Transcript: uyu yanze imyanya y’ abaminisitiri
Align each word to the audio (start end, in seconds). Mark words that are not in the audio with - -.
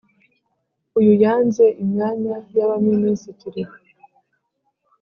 uyu 0.99 1.13
yanze 1.23 1.65
imyanya 1.83 2.35
y’ 2.55 2.57
abaminisitiri 2.65 3.63